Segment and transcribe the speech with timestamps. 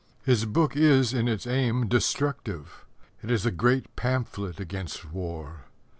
[0.23, 2.87] His book is in its aim destructive.
[3.21, 5.65] It is a great pamphlet against war.